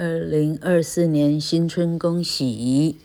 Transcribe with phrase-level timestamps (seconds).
[0.00, 2.96] 二零二四年新春恭喜！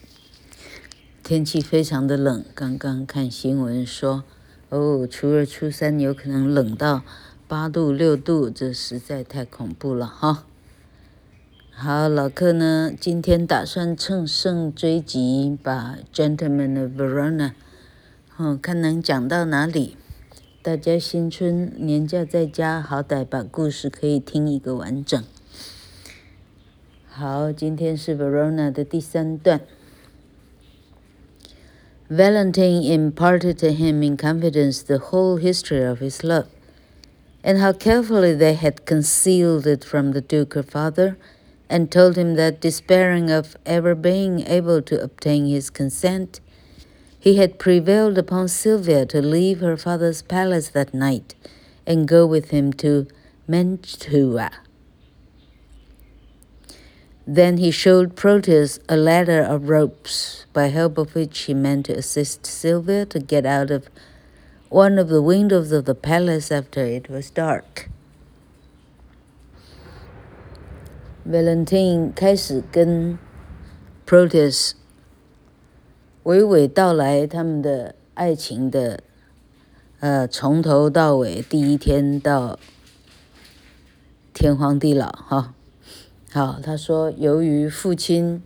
[1.24, 4.24] 天气非常的冷，刚刚看新闻说，
[4.70, 7.02] 哦，初二、初三有可能冷到
[7.48, 10.46] 八度、六度，这实在太恐怖了哈。
[11.72, 17.50] 好，老客呢，今天打算乘胜追击，把《Gentleman of Verona》，
[18.38, 19.98] 嗯，看能讲到哪里。
[20.62, 25.24] 大家新春年假在家，好歹把故事可以听一个完整。
[27.13, 29.61] 好，今天是 Verona 的第三段。
[32.11, 36.47] Valentine imparted to him in confidence the whole history of his love,
[37.43, 41.17] and how carefully they had concealed it from the Duke her father,
[41.69, 46.41] and told him that, despairing of ever being able to obtain his consent,
[47.21, 51.35] he had prevailed upon Sylvia to leave her father's palace that night
[51.85, 53.07] and go with him to
[53.47, 54.51] Mantua.
[57.26, 61.94] Then he showed Proteus a ladder of ropes, by help of which he meant to
[61.94, 63.90] assist Sylvia to get out of
[64.70, 67.90] one of the windows of the palace after it was dark.
[71.26, 73.18] Valentine 开始跟
[74.06, 74.74] Proteus
[76.24, 79.02] 娓娓道来他们的爱情的，
[80.02, 82.60] 呃，从头到尾，第一天到
[84.34, 85.54] 天荒地老哈。
[86.34, 88.42] 好，他说，由于父亲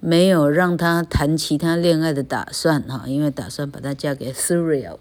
[0.00, 4.96] 没有让他谈其他恋爱的打算，哈，因为打算把她嫁给 Surreal，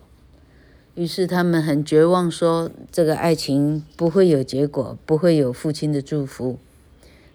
[0.96, 6.60] 于是他们很绝望，说这个爱情不会有结果，不会有父亲的祝福。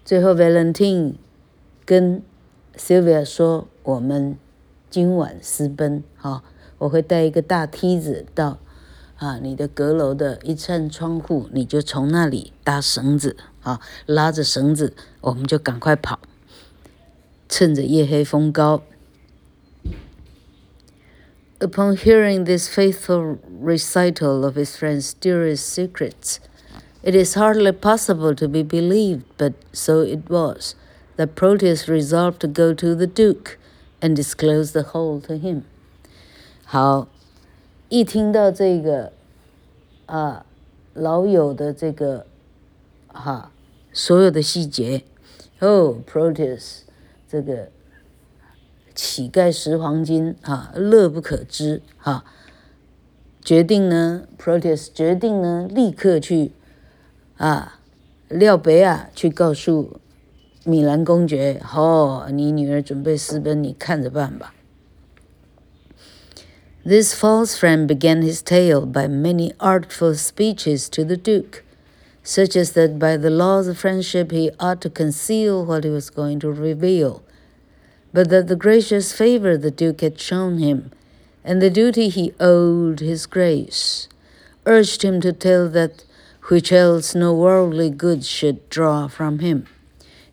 [0.04, 1.14] 最后，Valentine
[1.86, 2.20] 跟
[2.76, 4.36] Sylvia 说：“我们
[4.90, 6.44] 今晚私奔，哈，
[6.76, 8.58] 我会带一个大梯子到
[9.19, 16.19] 啊你的阁楼的一扇窗户，你就从那里搭绳子，啊，拉着绳子，我们就赶快跑，
[17.47, 18.83] 趁着夜黑风高。”
[21.59, 26.39] Upon hearing this faithful recital of his friend's dearest secrets,
[27.01, 30.75] it is hardly possible to be believed, but so it was,
[31.15, 33.57] that Proteus resolved to go to the Duke
[34.01, 35.63] and disclose the whole to him.
[36.65, 37.07] 好，
[37.90, 39.12] 一听到这个
[40.06, 40.46] 啊
[40.94, 42.24] 老友的这个
[43.08, 43.50] 哈
[43.92, 45.02] 所有的细节，
[45.58, 46.82] 哦，Proteus
[47.28, 47.68] 这个
[48.94, 52.24] 乞丐拾黄金啊，乐不可支哈。
[53.42, 56.52] 决定呢，Proteus 决定呢，立刻去
[57.38, 57.80] 啊，
[58.28, 59.98] 廖北啊，去告诉
[60.64, 64.54] 米兰公爵，哦，你女儿准备私奔，你看着办吧。
[66.84, 71.62] This false friend began his tale by many artful speeches to the Duke,
[72.22, 76.08] such as that by the laws of friendship he ought to conceal what he was
[76.08, 77.22] going to reveal,
[78.14, 80.90] but that the gracious favor the Duke had shown him,
[81.44, 84.08] and the duty he owed his grace,
[84.64, 86.04] urged him to tell that
[86.44, 89.66] which else no worldly good should draw from him.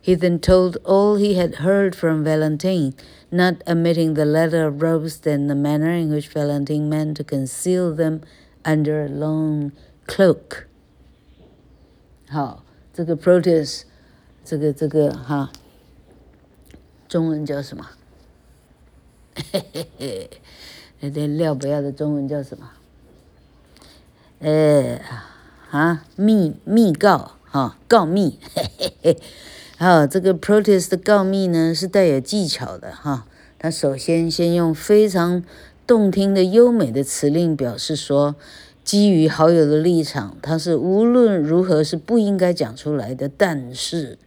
[0.06, 2.94] He then told all he had heard from Valentine,
[3.30, 7.94] not omitting the letter of ropes and the manner in which Valentine meant to conceal
[7.94, 8.22] them
[8.64, 9.72] under a long
[10.06, 10.66] cloak.
[12.28, 13.82] 好，这个 Proteus，
[14.44, 15.50] 这个这个哈，
[17.08, 17.86] 中文叫什么？
[19.34, 20.30] 嘿嘿嘿，
[21.00, 22.70] 那这廖不要的中文叫什么？
[24.40, 25.00] 呃。
[25.70, 29.16] 啊，密密告哈，告密，嘿嘿嘿。
[29.79, 33.27] 好，这个 Proteus 的告密呢是带有技巧的哈。
[33.59, 35.43] 他首先先用非常
[35.85, 38.35] 动听的优美的词令表示说，
[38.83, 43.29] 基于好友的立场，他是无论如何是不应该讲出来的。
[43.29, 44.17] 但是，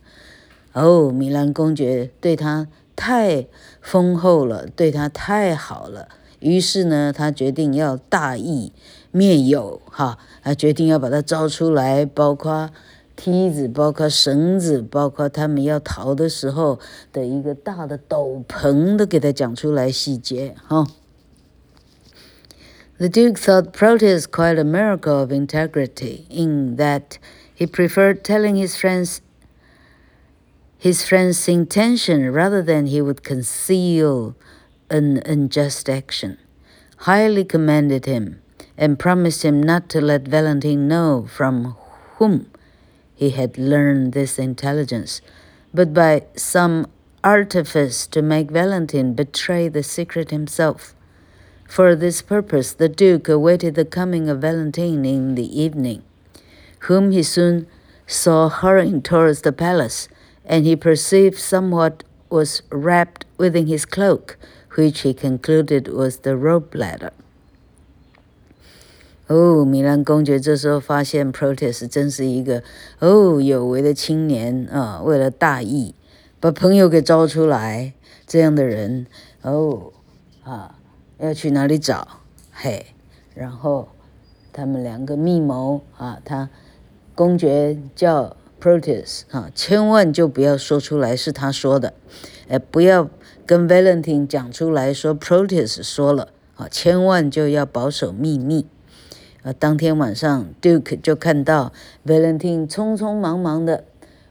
[0.73, 3.49] 哦，米兰公爵对他太
[3.81, 6.07] 丰厚了，对他太好了，
[6.39, 8.73] 于是呢，他决定要大义。
[9.11, 12.71] 灭友哈，他，决定要把他招出来，包括
[13.20, 16.80] 梯子，包括绳子，包括他们要逃的时候
[17.14, 20.86] 的一个大的斗篷，都给他讲出来细节哈。
[22.98, 27.18] The Duke thought Proteus quite a miracle of integrity in that
[27.54, 29.20] he preferred telling his friends
[30.78, 34.36] his friend's intention rather than he would conceal
[34.90, 36.38] an unjust action.
[37.00, 38.42] Highly commended him
[38.78, 41.76] and promised him not to let Valentine know from
[42.18, 42.48] whom
[43.21, 45.21] he had learned this intelligence,
[45.75, 46.87] but by some
[47.23, 50.95] artifice to make Valentine betray the secret himself.
[51.69, 56.03] For this purpose, the Duke awaited the coming of Valentine in the evening,
[56.89, 57.67] whom he soon
[58.07, 60.09] saw hurrying towards the palace
[60.47, 64.39] and he perceived somewhat was wrapped within his cloak,
[64.77, 67.13] which he concluded was the rope ladder.
[69.31, 72.65] 哦，米兰公爵这时候发现 Proteus 真是一个
[72.99, 75.95] 哦有为的青年啊，为了大义，
[76.41, 77.95] 把朋友给招出来，
[78.27, 79.07] 这样的人
[79.43, 79.93] 哦
[80.43, 80.75] 啊，
[81.19, 82.09] 要去哪里找？
[82.51, 82.87] 嘿，
[83.33, 83.91] 然后
[84.53, 86.51] 他们两个密谋啊，他
[87.15, 91.95] 公爵叫 Proteus 啊，千万就不要说出来是他说的，
[92.49, 93.09] 哎，不要
[93.47, 98.67] 跟 Valentine 讲出来说 Proteus 说了啊，千万就要保守秘密。
[99.44, 101.72] 啊，当天晚上，Duke 就看到
[102.06, 103.84] Valentine 匆匆忙忙的，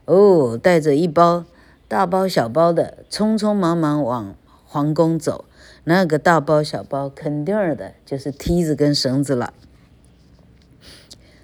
[0.06, 1.44] 哦，带着一包
[1.87, 4.35] 大包小包的，匆匆忙忙往
[4.67, 5.44] 皇宫走。
[5.85, 9.53] 那个大包小包肯定的就是梯子跟绳子了。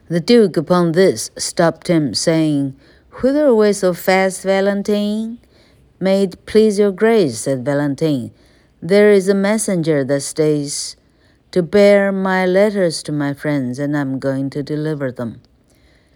[0.09, 2.73] The Duke upon this stopped him, saying,
[3.13, 5.37] "Whither away so fast, Valentine?"
[6.01, 8.31] "May it please your grace," said Valentine,
[8.83, 10.95] "there is a messenger that stays."
[11.53, 15.41] to bear my letters to my friends, and I'm going to deliver them.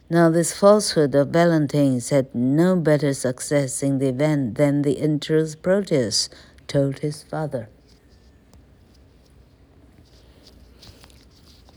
[0.08, 5.60] Now, this falsehood of Valentine's had no better success in the event than the untruth
[5.62, 6.28] Proteus
[6.68, 7.66] told his father.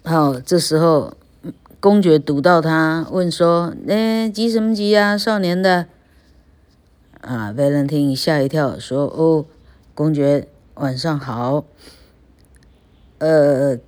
[0.03, 1.15] 好，这时候
[1.79, 5.87] 公爵堵到他，问说：“哎，急什么急呀，少年的？”
[7.21, 9.45] 啊，Valentine 吓一跳，说：“哦，
[9.95, 11.65] 公爵，晚上好。”
[13.22, 13.78] 呃，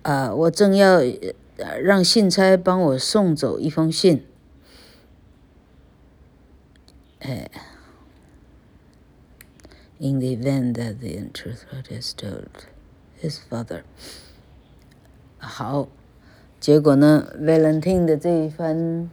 [0.00, 1.02] 啊，我正要
[1.82, 4.24] 让信差帮我送走一封信。
[7.18, 7.50] 哎
[9.98, 12.48] ，In the event that the untruth is told
[13.20, 13.82] his father，
[15.36, 15.88] 好，
[16.58, 19.10] 结果呢，Valentine 的这一番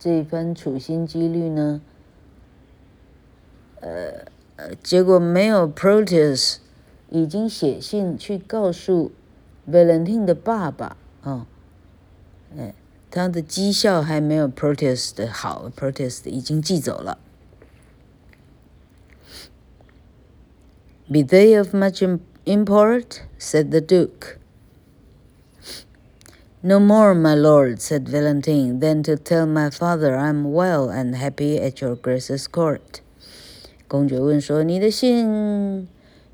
[0.00, 1.80] 这一番处心积虑呢，
[3.82, 4.26] 呃
[4.56, 6.56] 呃，结果没有 protest。
[7.10, 9.12] 已经写信去告诉
[9.70, 11.46] Valentine 的爸爸啊，
[12.56, 12.74] 哎，
[13.10, 17.18] 他的绩效还没有 Proteus 的好，Proteus 已经寄走了。
[21.08, 22.02] Be they of much
[22.44, 23.20] import?
[23.38, 24.38] said the Duke.
[26.62, 31.14] No more, my lord, said Valentine, than to tell my father I am well and
[31.14, 33.00] happy at your grace's court.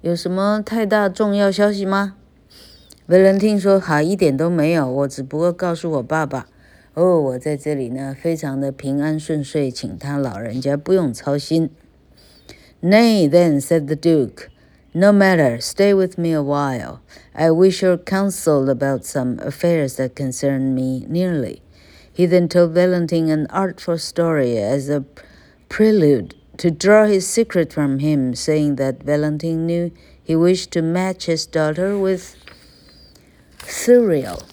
[0.02, 2.16] 有什么太大重要消息吗？
[3.08, 4.92] 维伦汀说：“好，一点都没有。
[4.92, 6.48] 我只不过告诉我爸爸，
[6.94, 11.70] 哦，我在这里呢，非常的平安顺遂，请他老人家不用操心。”
[12.80, 14.50] Nay, then, said the Duke,
[14.92, 17.00] no matter, stay with me a while.
[17.34, 21.62] I wish your counsel about some affairs that concern me nearly.
[22.14, 25.04] He then told Valentine an artful story as a
[25.70, 29.91] prelude to draw his secret from him, saying that Valentine knew
[30.23, 32.37] he wished to match his daughter with
[33.59, 34.45] Thuriel,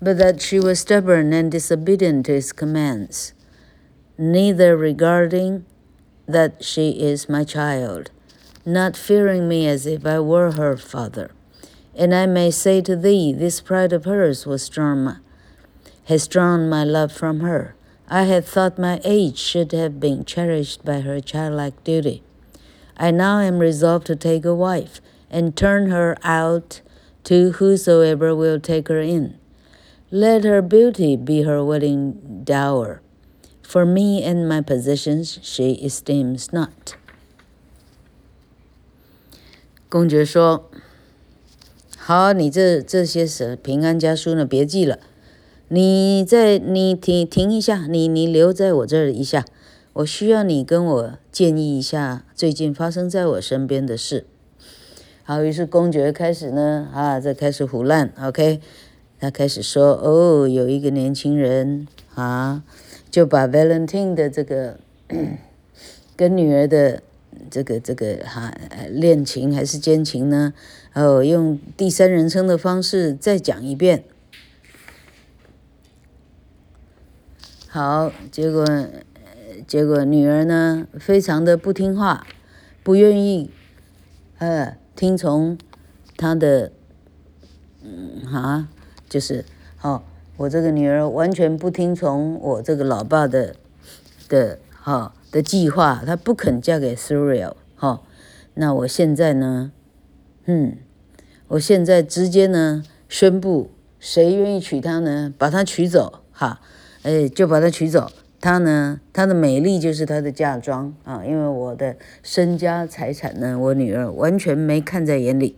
[0.00, 3.34] but that she was stubborn and disobedient to his commands,
[4.16, 5.66] neither regarding
[6.24, 8.10] that she is my child,
[8.64, 11.32] not fearing me as if I were her father.
[11.94, 15.20] And I may say to thee, this pride of hers was drawn,
[16.06, 17.75] has drawn my love from her.
[18.07, 22.23] I had thought my age should have been cherished by her childlike duty.
[22.97, 24.99] I now am resolved to take a wife
[25.29, 26.81] and turn her out
[27.23, 29.37] to whosoever will take her in.
[30.11, 33.01] Let her beauty be her wedding dower.
[33.63, 36.95] For me and my possessions she esteems not.
[39.87, 40.67] 公爵说：“
[41.97, 44.99] 好，你这这些是平安家书呢，别记了。”
[45.68, 49.44] 你在你停停一下，你你留在我这儿一下，
[49.94, 54.26] 我需要你跟我建议一下最近发生在我身边的事。
[55.24, 58.60] 好，于是公爵开始呢啊，在开始胡乱，OK，
[59.18, 62.62] 他开始说哦，有一个年轻人啊，
[63.10, 64.78] 就把 Valentine 的这个
[66.14, 67.02] 跟女儿的
[67.50, 68.56] 这个这个哈
[68.88, 70.54] 恋情还是奸情呢，
[70.94, 74.04] 哦，用第三人称的方式再讲一遍。
[77.76, 78.64] 好，结果，
[79.66, 82.26] 结果女儿呢，非常的不听话，
[82.82, 83.50] 不愿意，
[84.38, 85.58] 呃，听从
[86.16, 86.72] 他的，
[87.82, 88.66] 嗯，哈，
[89.10, 89.44] 就是，
[89.82, 90.02] 哦，
[90.38, 93.56] 我这个女儿完全不听从我这个老爸的，
[94.26, 98.00] 的，哈，的计划，她不肯嫁给 Suriel，哈，
[98.54, 99.70] 那我现在呢，
[100.46, 100.78] 嗯，
[101.48, 106.62] 我现在直接呢，宣布，谁愿意娶她呢，把她娶走，哈。
[107.06, 108.10] 哎，就把他取走，
[108.40, 115.54] 她呢，她的美丽就是她的嫁妆啊，因为我的身家财产呢，我女儿完全没看在眼里。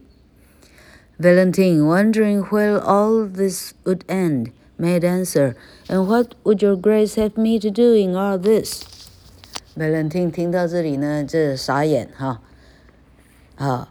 [1.19, 5.55] Valentine, wondering where all this would end, made answer,
[5.89, 8.83] And what would your grace have me to do in all this?
[9.75, 12.43] Valentine 听到这里呢，这傻眼哈，
[13.57, 13.89] 啊，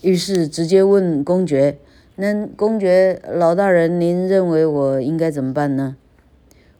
[0.00, 1.78] 于是直接问公爵
[2.16, 5.96] ：“那公爵老大人，您认为我应该怎么办呢？”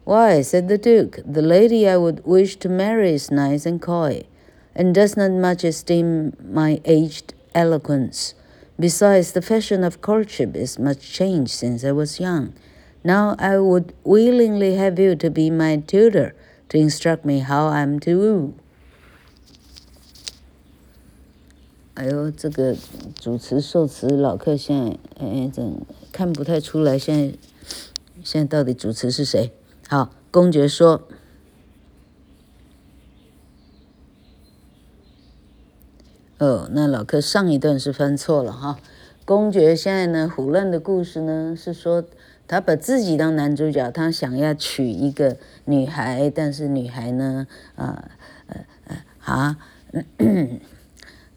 [0.04, 4.24] Why, said the Duke, the lady I would wish to marry is nice and coy,
[4.74, 8.34] and does not much esteem my aged eloquence.
[8.80, 12.54] Besides, the fashion of courtship is much changed since I was young.
[13.04, 16.34] Now I would willingly have you to be my tutor,
[16.70, 18.54] to instruct me how I'm to woo.
[21.94, 22.76] 哎呦，这个
[23.20, 25.62] 主持受词老客现在哎，这
[26.12, 27.38] 看不太出来，现在
[28.22, 29.50] 现在到底主持是谁？
[29.93, 31.03] 好，公爵说。
[36.39, 38.79] 哦，那老客上一段是翻错了哈。
[39.23, 42.03] 公爵现在呢，胡乱的故事呢是说，
[42.47, 47.45] 他把自己当男主角，他想要娶一个女孩，但是女孩呢，
[47.75, 48.09] 啊
[48.47, 49.57] 呃呃啊，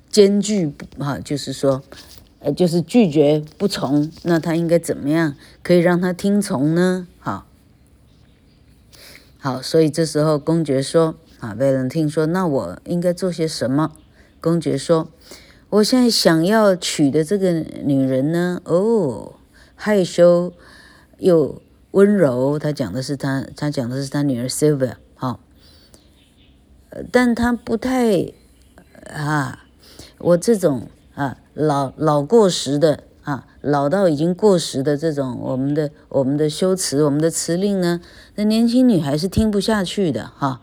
[0.09, 1.83] 艰巨啊，就是说，
[2.39, 4.11] 呃，就是拒绝不从。
[4.23, 7.07] 那他应该怎么样可以让他听从呢？
[7.19, 7.47] 好，
[9.47, 13.93] 好，所以这时候公爵说啊，被人听说，那我应该做些什么？
[14.41, 15.12] 公爵说
[15.71, 19.35] ：“我现在想要娶的这个女人呢，哦，
[19.76, 20.53] 害羞
[21.19, 21.62] 又
[21.93, 22.59] 温柔。
[22.59, 24.95] 他讲的是他，他讲的是他女儿 Silvia。
[25.15, 25.38] 好，
[27.12, 28.33] 但他不太
[29.09, 29.65] 啊，
[30.19, 33.05] 我这种啊老老过时的，
[33.67, 38.01] 老到已经过时的这种我们的我们的修辞，我们的词令呢，
[38.37, 40.61] 那年轻女孩是听不下去的哈，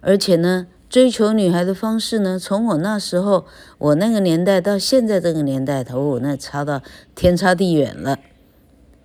[0.00, 2.36] 而且呢。”追求女孩的方式呢？
[2.36, 3.44] 从我那时候，
[3.78, 6.82] 我那个年代到现在这个年代，头那差到
[7.14, 8.18] 天差地远了。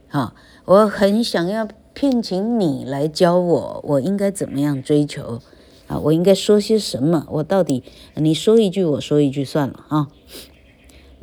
[0.08, 0.34] 好，
[0.66, 5.40] 我很想要聘请你来教我，我应该怎么样追求？
[5.86, 7.28] 啊，我应该说些什么？
[7.30, 7.84] 我到底
[8.16, 10.08] 你说一句，我说一句算了啊。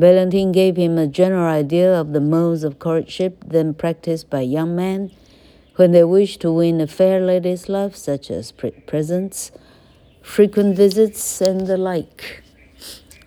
[0.02, 4.76] Valentine gave him a general idea of the modes of courtship then practiced by young
[4.76, 5.10] men
[5.76, 8.52] when they wish to win a fair lady's love, such as
[8.86, 9.52] presents.
[10.22, 12.44] Frequent visits and the like.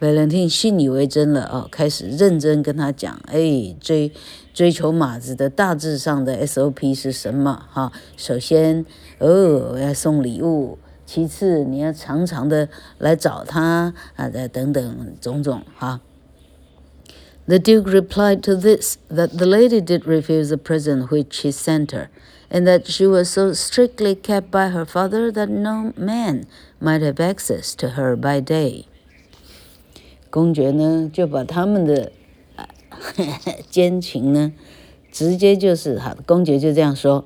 [0.00, 4.12] Valentine 信以为真了啊，开始认真跟他讲，哎，追
[4.54, 7.66] 追求马子的大致上的 SOP 是什么？
[7.70, 8.86] 哈，首先，
[9.18, 16.00] 哦，要送礼物；其次，你要常常的来找他啊，等等种种哈。
[17.46, 21.90] The Duke replied to this that the lady did refuse the present which he sent
[21.90, 22.08] her,
[22.48, 26.46] and that she was so strictly kept by her father that no man
[26.80, 28.84] might have access to her by day。
[30.30, 32.12] 公爵呢，就把他们的
[33.68, 34.52] 奸情呢，
[35.10, 37.24] 直接就是哈，公爵就这样说：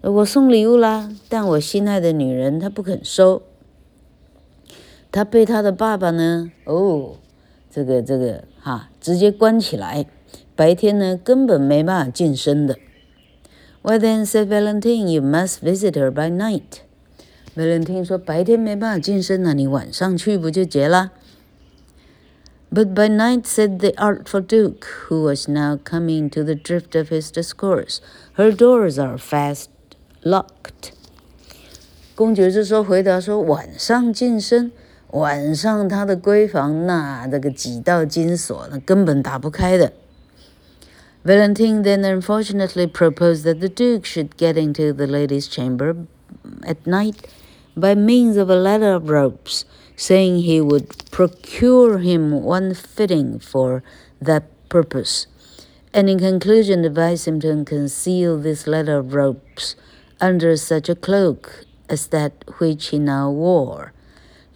[0.00, 3.42] 我送礼物啦，但我心爱的女人她不肯收，
[5.12, 7.16] 她被她的爸爸呢，哦，
[7.70, 10.06] 这个这个 哈，直接关起来，
[10.54, 12.76] 白天呢根本没办法晋升的。
[13.82, 16.82] Well then, said Valentine, you must visit her by night.
[17.56, 21.12] Valentine 说：“白天没办法晋升了，你晚上去不就结了？”
[22.72, 27.30] But by night, said the artful Duke, who was now coming to the drift of his
[27.32, 27.98] discourse,
[28.34, 29.66] her doors are fast
[30.22, 30.92] locked.
[32.14, 34.70] 公爵这时候回答说：“晚上晋升，
[35.14, 39.92] 晚上他的闺房那这个几道金锁，那根本打不开的。”
[41.24, 46.06] Valentine then unfortunately proposed that the Duke should get into the lady's chamber
[46.62, 47.16] at night
[47.76, 49.64] by means of a ladder of ropes,
[49.96, 53.82] saying he would procure him one fitting for
[54.18, 55.26] that purpose,
[55.92, 59.76] and in conclusion advised him to conceal this ladder of ropes
[60.20, 63.92] under such a cloak as that which he now wore.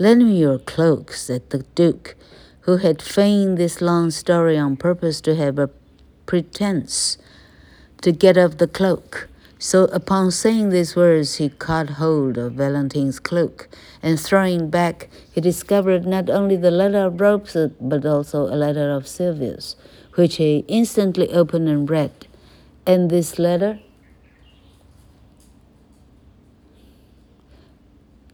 [0.01, 2.15] Lend me your cloak, said the Duke,
[2.61, 5.69] who had feigned this long story on purpose to have a
[6.25, 7.17] pretense
[8.01, 9.27] to get off the cloak.
[9.57, 13.67] So upon saying these words, he caught hold of Valentine's cloak,
[14.01, 18.89] and throwing back, he discovered not only the letter of ropes, but also a letter
[18.91, 19.75] of Sylvia's,
[20.15, 22.25] which he instantly opened and read.
[22.87, 23.81] And this letter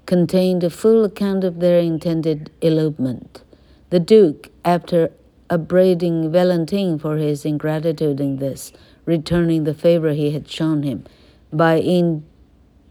[0.07, 3.43] contained a full account of their intended elopement.
[3.91, 5.11] The Duke, after
[5.49, 8.73] upbraiding Valentine for his ingratitude in this,
[9.05, 11.05] returning the favor he had shown him,
[11.53, 11.77] by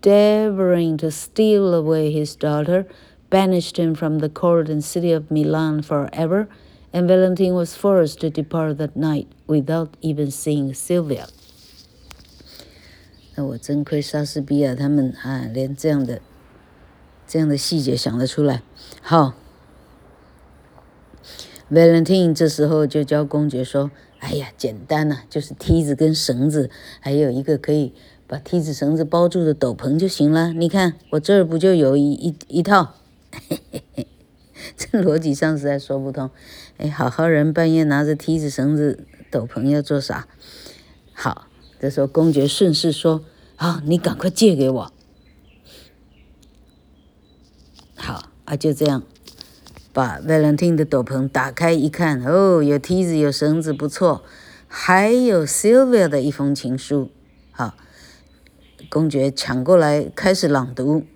[0.04, 2.86] endeavoring to steal away his daughter,
[3.30, 6.50] banished him from the court and city of Milan forever,
[6.92, 11.28] and Valentine was forced to depart that night without even seeing Sylvia.
[13.36, 16.20] 那我真亏莎士比亚他们啊，连这样的
[17.35, 18.63] 这样的细节想得出来。
[19.03, 19.35] 好
[21.69, 23.91] ，Valentine 这时候就教公爵说
[24.23, 27.93] ：“哎呀，简单呐、就是梯子跟绳子，还有一个可以
[28.29, 30.53] 把梯子绳子包住的斗篷就行了。
[30.53, 32.95] 你看我这儿不就有一一一套？
[34.79, 36.31] 这逻辑上实在说不通。
[36.77, 40.29] 哎，好好人半夜拿着梯子绳子斗篷要做啥？
[41.13, 41.49] 好。”
[41.81, 43.25] 这时候，公爵顺势说
[43.57, 44.93] ：“好，你赶快借给我。”
[48.05, 49.03] 好啊，就这样，
[49.95, 54.23] 把 Valentine 的斗篷打开一看，哦，有梯子，有绳子，不错，
[54.69, 57.11] 还有 Sylvia 的一封情书。
[57.51, 57.75] 好，
[58.91, 61.07] 公爵抢过来开始朗读。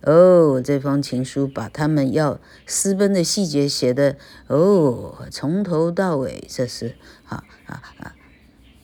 [0.00, 4.16] 哦，这封情书把他们要私奔的细节写的，
[4.46, 6.96] 哦，从头到尾，这是
[7.28, 8.14] 啊啊啊！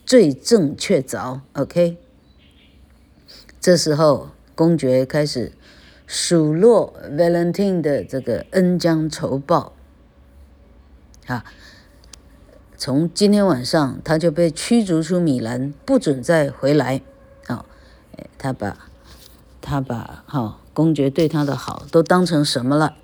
[0.04, 1.96] 最正确凿，OK。
[3.58, 5.52] 这时候，公爵开始
[6.06, 9.72] 数落 Valentine 的这个恩将仇报。
[11.26, 11.44] 啊，
[12.76, 17.02] 从今天晚上他就被驱逐出米兰，不准再回来。
[17.46, 17.66] 啊，
[18.38, 18.88] 他把，
[19.60, 22.96] 他把哈公爵对他的好都当成什么了？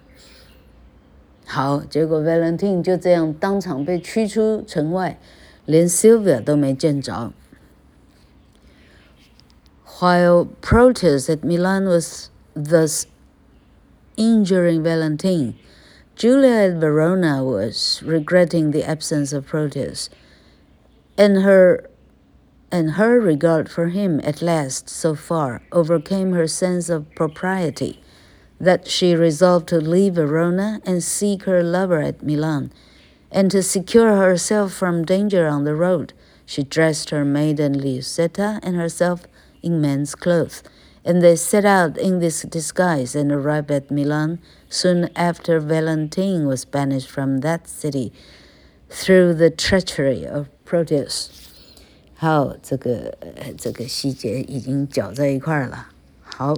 [1.47, 5.19] 好，结果 Valentine 就这样当场被驱出城外。
[5.65, 7.33] 连 Sylvia 都没见着。
[9.87, 13.07] While Proteus at Milan was thus
[14.17, 15.55] injuring Valentine,
[16.15, 20.11] Julia at Verona was regretting the absence of Proteus,
[21.17, 21.89] and her
[22.71, 28.01] and her regard for him at last so far overcame her sense of propriety
[28.59, 32.73] that she resolved to leave Verona and seek her lover at Milan.
[33.31, 36.13] And to secure herself from danger on the road,
[36.47, 39.27] she dressed her maiden Lucetta and herself
[39.63, 40.63] in men's clothes,
[41.04, 46.66] and they set out in this disguise and arrived at Milan soon after Valentine was
[46.66, 48.12] banished from that city
[48.90, 51.30] through the treachery of Proteus.
[52.16, 53.18] 好，这个
[53.58, 55.90] 这个细节已经搅在一块儿了。
[56.22, 56.56] 好，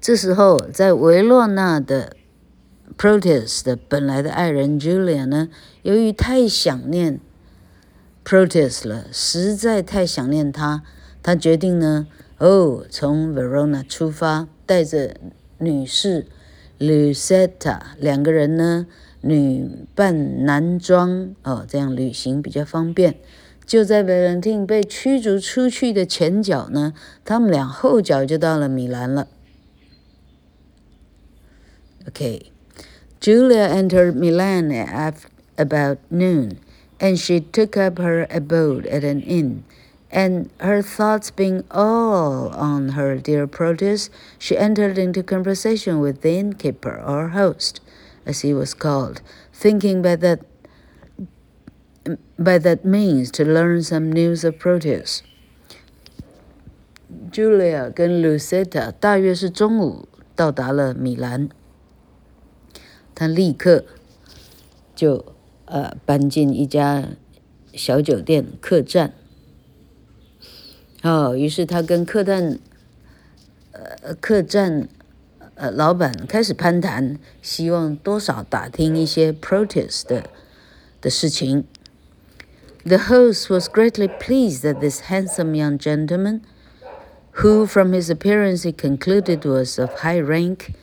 [0.00, 2.16] 这时候在维洛纳的
[2.98, 5.48] Proteus 的本来的爱人 Julia 呢，
[5.82, 7.20] 由于太想念
[8.24, 10.82] Proteus 了，实在太想念他，
[11.22, 12.06] 他决定呢，
[12.40, 15.16] 哦，从 Verona 出发，带着
[15.58, 16.26] 女士
[16.78, 18.86] Lucetta 两个人呢，
[19.20, 23.16] 女扮男装哦，这样旅行比较方便。
[23.64, 29.28] 就在 Valentine 被驱逐出去的前脚呢，他们俩后脚就到了米兰了。
[32.06, 35.14] OK。Julia entered Milan at
[35.56, 36.58] about noon,
[37.00, 39.62] and she took up her abode at an inn.
[40.11, 46.37] and her thoughts being all on her dear Proteus, she entered into conversation with the
[46.37, 47.79] innkeeper or host,
[48.25, 49.21] as he was called,
[49.53, 50.41] thinking by that
[52.37, 55.21] by that means to learn some news of Proteus.
[57.31, 61.49] Julia 跟 Lucetta 大约是中午到达了米兰，
[63.13, 63.85] 她立刻
[64.95, 65.33] 就
[65.65, 67.09] 呃搬进一家
[67.73, 69.13] 小酒店客栈。
[71.03, 72.59] 哦，于是他跟客栈，
[73.71, 74.87] 呃，客栈，
[75.55, 80.29] 呃，老板开始攀谈，希望多少打听一些 Proteus 的
[81.01, 81.65] 的事情。
[82.83, 86.41] The host was greatly pleased that this handsome young gentleman,
[87.41, 90.73] who from his appearance he concluded was of high rank,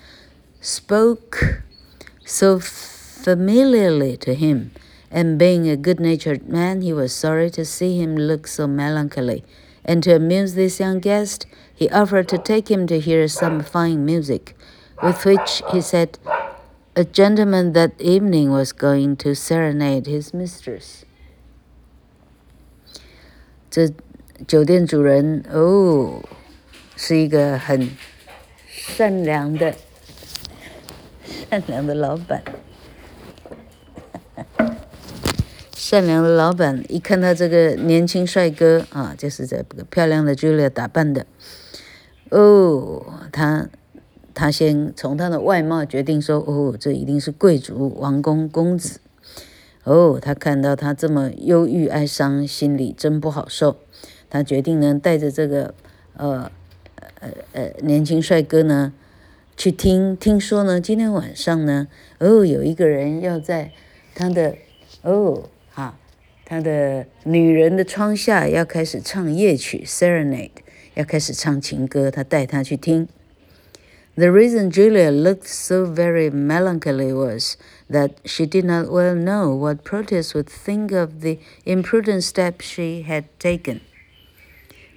[0.60, 1.62] spoke
[2.24, 4.70] so familiarly to him,
[5.10, 9.44] and being a good natured man, he was sorry to see him look so melancholy
[9.87, 11.45] And to amuse this young guest,
[11.75, 14.55] he offered to take him to hear some fine music,
[15.01, 16.17] with which he said
[16.95, 21.03] a gentleman that evening was going to serenade his mistress.
[23.69, 23.91] 这
[24.47, 26.21] 酒店主人哦，
[26.95, 27.97] 是一个很
[28.69, 29.75] 善良的
[31.49, 32.43] 善良的老板，
[35.78, 41.24] 善良的老板一看到这个年轻帅哥啊，就是这个漂亮的 Julia 打扮的，
[42.30, 43.68] 哦，他
[44.34, 48.98] 他先从他的外貌决定说，哦，这一定是贵族王公公子。
[49.84, 53.76] 哦，他看到他这么忧郁哀伤，心里真不好受。
[54.28, 55.72] 他决定呢，带着这个
[56.14, 56.50] 呃
[57.20, 58.92] 呃呃年轻帅哥呢
[59.56, 61.86] 去听，听说呢今天晚上呢
[62.18, 63.70] 哦有一个人要在
[64.16, 64.56] 他的
[65.02, 65.48] 哦
[66.47, 70.51] 他的女人的窗下要开始唱夜曲 serenade，
[70.93, 73.07] 要开始唱情歌，他带他去听。
[74.15, 77.57] The reason Julia looked so very melancholy was
[77.89, 83.03] that she did not well know what Proteus would think of the imprudent step she
[83.07, 83.79] had taken.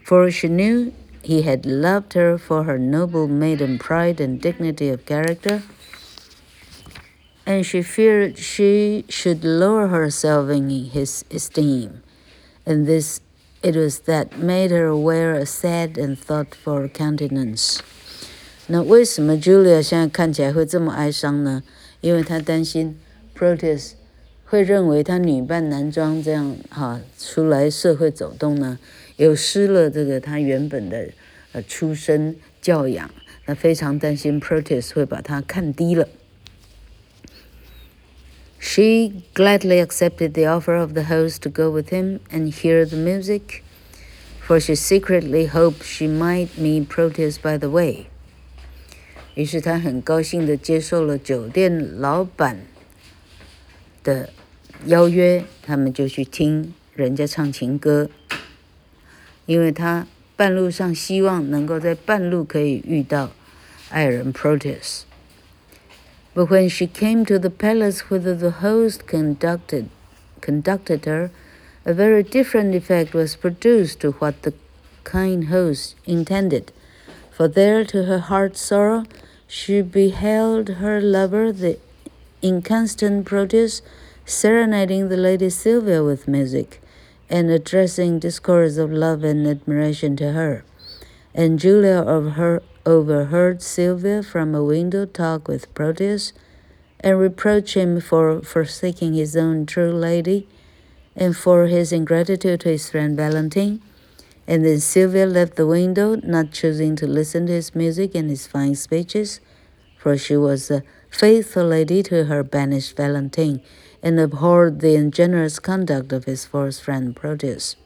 [0.04, 5.06] For she knew he had loved her for her noble maiden pride and dignity of
[5.06, 5.62] character,
[7.44, 12.02] and she feared she should lower herself in his esteem,
[12.64, 13.20] and this
[13.62, 17.78] it was that made her wear a sad and thoughtful countenance.
[18.68, 21.62] 那为什么 Julia 现在看起来会这么哀伤呢？
[22.00, 22.98] 因为她担心
[23.36, 23.92] Proteus
[24.44, 28.78] 会认为她女扮男装这样哈出来社会走动呢，
[29.16, 31.08] 有失了这个她原本的
[31.52, 33.08] 呃出身教养。
[33.46, 36.08] 那非常担心 Proteus 会把她看低了。
[38.60, 42.96] She gladly accepted the offer of the host to go with him and hear the
[42.96, 43.62] music,
[44.40, 48.06] for she secretly hoped she might meet Proteus by the way.
[49.34, 52.60] 于是他很高兴地接受了酒店老板
[54.02, 54.30] 的
[54.86, 58.08] 邀约，他们就去听人家唱情歌。
[59.44, 63.30] 因为他半路上希望能够在半路可以遇到
[63.90, 65.02] 爱人 Proteus。
[66.33, 69.89] But when she came to the palace whither the host conducted
[70.39, 71.29] conducted her,
[71.85, 74.53] a very different effect was produced to what the
[75.03, 76.71] kind host intended.
[77.31, 79.05] For there, to her heart's sorrow,
[79.47, 81.79] she beheld her lover, the
[82.41, 83.81] inconstant Proteus,
[84.25, 86.81] serenading the Lady Sylvia with music,
[87.29, 90.63] and addressing discourse of love and admiration to her.
[91.33, 96.32] And Julia of her overheard Sylvia from a window talk with Proteus,
[97.00, 100.48] and reproach him for forsaking his own true lady,
[101.14, 103.80] and for his ingratitude to his friend Valentine.
[104.46, 108.46] And then Sylvia left the window, not choosing to listen to his music and his
[108.46, 109.40] fine speeches,
[109.98, 113.60] for she was a faithful lady to her banished Valentine,
[114.02, 117.76] and abhorred the ungenerous conduct of his false friend Proteus.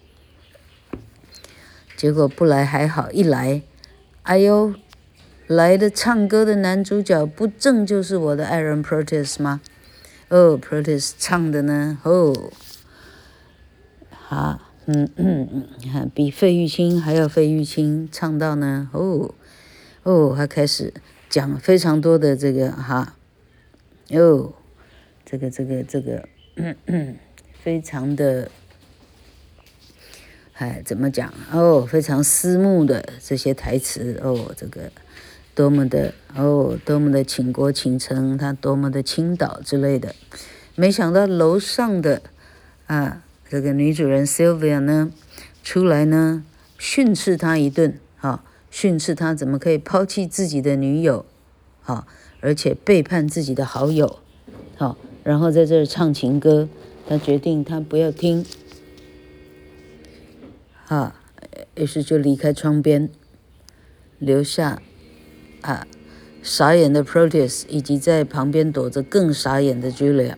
[1.97, 3.63] 结果不来还好，一来，
[4.23, 4.75] 哎呦，
[5.48, 9.62] 来的唱歌的男主角不正就是我的爱人 Proteus 吗？
[10.30, 12.52] 哦，Proteus 唱的呢，哦，
[14.12, 14.62] 好。
[14.88, 19.34] 嗯嗯嗯，比费玉清还要费玉清唱到呢，哦
[20.04, 20.94] 哦，他开始
[21.28, 23.16] 讲非常多的这个哈，
[24.12, 24.54] 哦，
[25.26, 27.16] 这个这个这个，嗯嗯，
[27.64, 28.52] 非常的，
[30.54, 31.34] 哎，怎么讲？
[31.52, 34.92] 哦，非常私募的这些台词，哦，这个
[35.56, 40.14] 多么的，哦，多么的倾国倾城，他多么的倾倒之类的，
[40.76, 42.22] 没想到楼上的
[42.88, 43.24] 啊。
[43.48, 45.12] 这个女主人 Sylvia 呢，
[45.64, 46.44] 出来呢
[46.78, 51.26] 训斥他一顿，哈，训斥他怎么可以抛弃自己的女友，
[51.80, 52.06] 好，
[52.42, 54.20] 而且背叛自己的好友，
[54.76, 56.68] 好，然后在这儿唱情歌，
[57.08, 58.44] 他决定他不要听，
[60.84, 61.16] 好，
[61.76, 63.10] 于是就离开窗边，
[64.18, 64.82] 留下
[65.65, 65.87] 啊
[66.43, 70.35] 傻眼的 Proteus 以及在旁边躲着更傻眼的 Julia。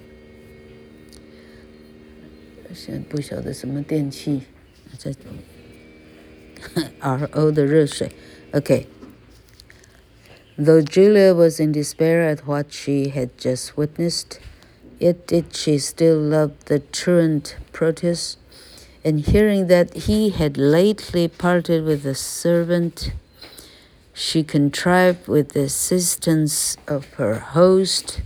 [2.75, 4.43] 现在不晓得什么电器，
[4.99, 5.15] 在
[7.01, 8.11] RO 的热水，
[8.53, 14.39] OK。Though Julia was in despair at what she had just witnessed,
[14.99, 18.37] yet did she still love the truant Proteus,
[19.03, 23.13] and hearing that he had lately parted with a servant,
[24.18, 28.22] she contrived with the assistance of her host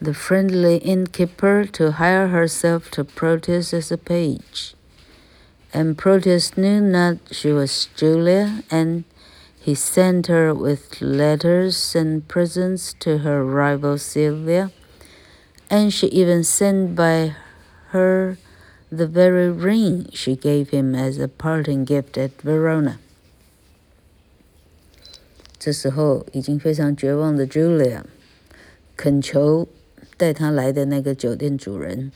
[0.00, 4.74] the friendly innkeeper to hire herself to Proteus as a page.
[5.74, 9.02] And Proteus knew not she was Julia, and
[9.58, 14.70] he sent her with letters and presents to her rival Sylvia,
[15.68, 17.34] and she even sent by
[17.88, 18.38] her
[18.89, 22.97] the very ring she gave him as a parting gift at Verona.
[25.57, 28.03] 这时候已经非常绝望的 Julia
[28.97, 29.67] 恳求
[30.17, 32.11] 带他来的那个酒店主人，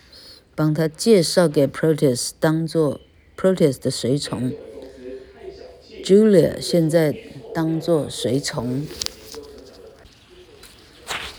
[0.55, 2.99] 帮他介绍给 Proteus 当做
[3.37, 4.51] Proteus 的随从。
[6.03, 7.15] Julia 现在
[7.53, 8.85] 当做随从，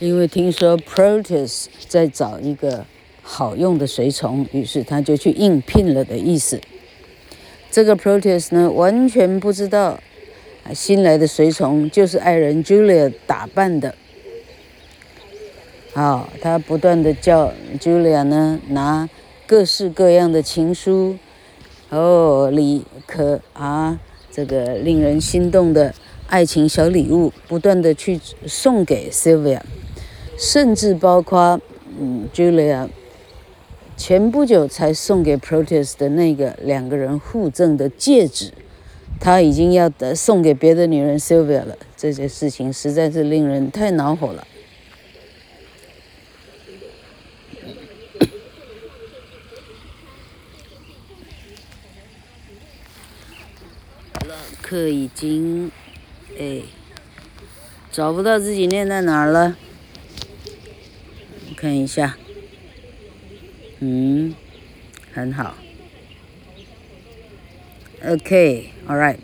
[0.00, 2.85] 因为听说 Proteus 在找一个
[3.21, 6.60] 好用的随从，于是他就去应聘了的意思。
[7.69, 9.99] 这个 Proteus 呢，完全不知道
[10.65, 13.95] 啊新来的随从就是爱人 Julia 打扮的。
[15.93, 19.10] 好，他不断的叫 Julia 呢拿
[19.45, 21.17] 各式各样的情书，
[21.89, 23.99] 哦，礼可啊，
[24.31, 25.93] 这个令人心动的
[26.27, 29.60] 爱情小礼物，不断的去送给 Sylvia，
[30.38, 31.60] 甚至包括
[31.99, 32.88] 嗯 Julia
[34.03, 38.51] 前不久才送给 Proteus 的那个两个人互赠的戒指，
[39.19, 41.77] 他已经要送给别的女人 Sylvia 了。
[41.95, 44.47] 这件事情实在是令人太恼火了。
[54.63, 55.71] 课已经，
[56.39, 56.63] 哎，
[57.91, 59.55] 找不到自己念在哪儿了。
[61.55, 62.17] 看一下，
[63.82, 64.36] 嗯，
[65.13, 65.56] 很好。
[68.04, 69.20] Okay, all right.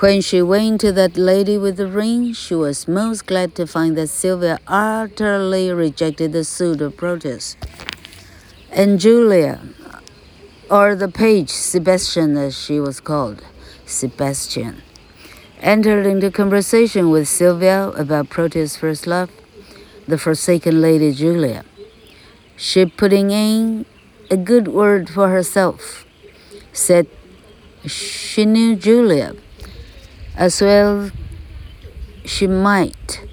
[0.00, 3.96] When she went to that lady with the ring, she was most glad to find
[3.96, 7.56] that Sylvia utterly rejected the suit of Proteus.
[8.72, 9.60] And Julia,
[10.70, 13.42] or the page Sebastian as she was called,
[13.84, 14.82] Sebastian,
[15.60, 19.30] entered into conversation with Sylvia about Proteus' first love,
[20.08, 21.64] the forsaken lady Julia.
[22.60, 23.86] She putting in
[24.30, 26.04] a good word for herself,
[26.74, 27.06] said
[27.86, 29.34] she knew Julia.
[30.36, 31.10] As well
[32.26, 33.26] she might,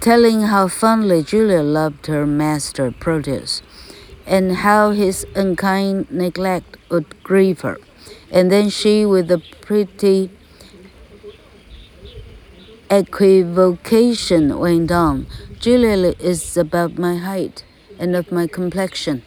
[0.00, 3.62] telling how fondly Julia loved her master Proteus
[4.26, 7.78] and how his unkind neglect would grieve her.
[8.32, 10.28] And then she, with a pretty
[12.90, 15.26] equivocation, went on
[15.58, 17.64] Julia is about my height
[17.98, 19.22] and of my complexion,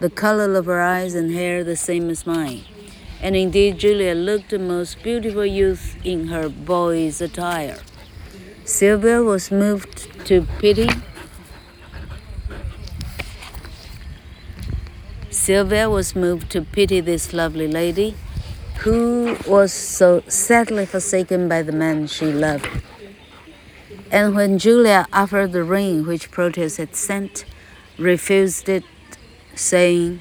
[0.00, 2.62] the color of her eyes and hair the same as mine.
[3.20, 7.78] And indeed, Julia looked the most beautiful youth in her boy's attire.
[8.64, 10.88] Sylvia was moved to pity
[15.42, 18.14] Sylvia was moved to pity this lovely lady,
[18.82, 22.68] who was so sadly forsaken by the man she loved.
[24.12, 27.46] And when Julia offered the ring which Proteus had sent,
[27.98, 28.84] refused it,
[29.54, 30.20] saying,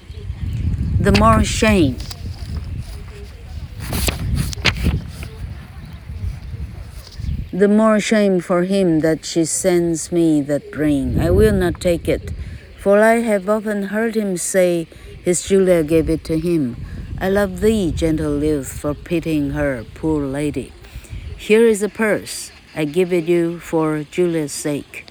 [0.98, 1.98] The more shame.
[7.52, 11.20] The more shame for him that she sends me that ring.
[11.20, 12.32] I will not take it,
[12.80, 14.88] for I have often heard him say,
[15.22, 16.78] his Julia gave it to him.
[17.20, 20.72] I love thee, gentle youth, for pitying her, poor lady.
[21.38, 22.54] Here is a purse.
[22.75, 25.07] I give it you for Julia's sake.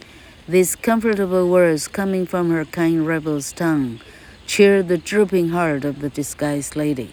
[0.48, 4.00] These comfortable words coming from her kind rebel's tongue
[4.46, 7.10] cheered the drooping heart of the disguised lady.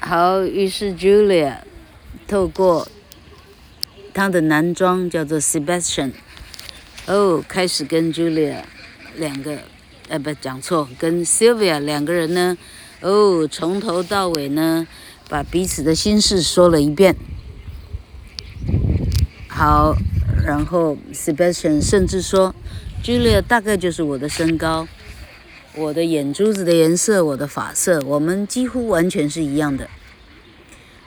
[0.00, 1.58] 好，于是 Julia
[2.26, 2.88] 透过
[4.14, 6.12] 她的男装叫做 Sebastian，
[7.06, 8.62] 哦，开始跟 Julia
[9.16, 9.58] 两个，
[10.08, 12.56] 呃，不讲错，跟 Sylvia 两个人呢，
[13.02, 14.86] 哦，从头到尾呢，
[15.27, 17.15] 把彼此的心事说了一遍。
[19.47, 19.95] 好，
[20.45, 22.53] 然后 Sebastian 甚至说
[23.03, 24.87] ，Julia 大概就是我的身高，
[25.75, 29.89] 我的眼珠子的颜色，我的发色，我们几乎完全是一样的。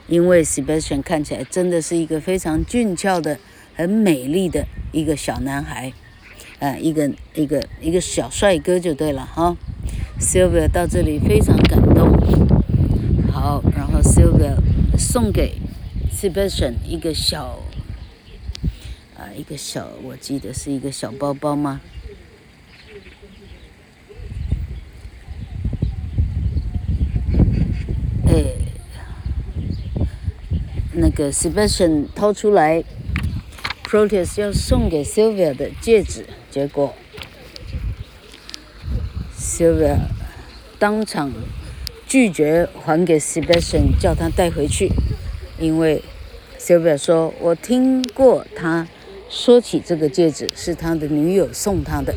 [0.06, 3.38] 因为 Sebastian 看起来真的是一个非常俊俏的、
[3.74, 5.92] 很美丽的一个小男孩。
[6.60, 9.56] 呃，一个一个一个小帅哥就对了哈。
[10.18, 12.47] Sylvia 到这里非常感动。
[13.40, 14.56] 好，然后 Sylvia
[14.98, 15.60] 送给
[16.12, 17.60] Sebastian 一个小
[19.16, 21.80] 啊，一个小，我记得是一个小包包吗？
[28.26, 28.54] 哎，
[30.92, 32.82] 那个 Sebastian 掏出来
[33.84, 36.26] ，Proteus 要送给 Sylvia 的戒指。
[36.50, 36.94] 结果
[39.38, 39.98] ，Sylvia
[40.78, 41.32] 当场
[42.08, 44.90] 拒绝还给 Sebastian，叫他带回去，
[45.58, 46.02] 因为
[46.58, 48.88] Sylvia 说：“我听过他
[49.28, 52.14] 说起这个戒指是他的女友送他的，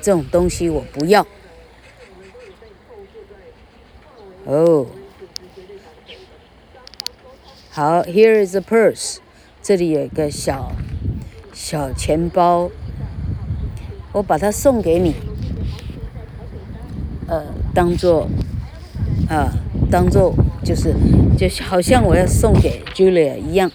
[0.00, 1.26] 这种东西我不要。”
[4.46, 4.86] 哦，
[7.70, 9.16] 好，Here is a purse，
[9.60, 10.70] 这里有一个小
[11.52, 12.70] 小钱包。
[14.12, 15.14] 我把它送给你，
[17.26, 18.28] 呃，当做，
[19.28, 19.52] 啊，
[19.90, 20.94] 当做就是，
[21.36, 23.70] 就好像我要送给 Julia 一样。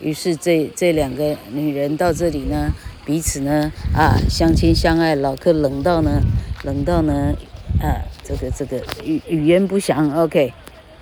[0.00, 2.72] 于是这这两个女人到这里呢，
[3.04, 6.20] 彼此呢啊相亲相爱，老客冷到呢
[6.64, 7.34] 冷到呢
[7.82, 10.52] 啊这个这个语语言不详，OK。